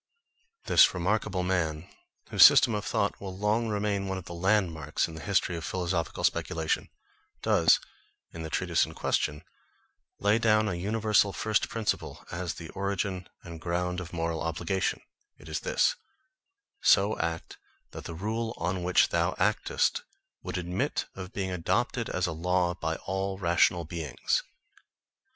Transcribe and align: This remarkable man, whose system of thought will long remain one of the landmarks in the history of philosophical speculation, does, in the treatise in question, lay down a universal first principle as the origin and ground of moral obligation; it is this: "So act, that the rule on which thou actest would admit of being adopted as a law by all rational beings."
This 0.65 0.95
remarkable 0.95 1.43
man, 1.43 1.87
whose 2.31 2.43
system 2.43 2.73
of 2.73 2.83
thought 2.83 3.21
will 3.21 3.37
long 3.37 3.67
remain 3.67 4.07
one 4.07 4.17
of 4.17 4.25
the 4.25 4.33
landmarks 4.33 5.07
in 5.07 5.13
the 5.13 5.21
history 5.21 5.55
of 5.55 5.63
philosophical 5.63 6.23
speculation, 6.23 6.89
does, 7.43 7.79
in 8.33 8.41
the 8.41 8.49
treatise 8.49 8.83
in 8.83 8.95
question, 8.95 9.43
lay 10.17 10.39
down 10.39 10.67
a 10.67 10.73
universal 10.73 11.31
first 11.33 11.69
principle 11.69 12.25
as 12.31 12.55
the 12.55 12.69
origin 12.69 13.29
and 13.43 13.61
ground 13.61 13.99
of 13.99 14.11
moral 14.11 14.41
obligation; 14.41 15.03
it 15.37 15.47
is 15.47 15.59
this: 15.59 15.95
"So 16.81 17.15
act, 17.19 17.59
that 17.91 18.05
the 18.05 18.15
rule 18.15 18.55
on 18.57 18.81
which 18.81 19.09
thou 19.09 19.33
actest 19.37 20.01
would 20.41 20.57
admit 20.57 21.05
of 21.13 21.31
being 21.31 21.51
adopted 21.51 22.09
as 22.09 22.25
a 22.25 22.31
law 22.31 22.73
by 22.73 22.95
all 23.05 23.37
rational 23.37 23.85
beings." 23.85 24.41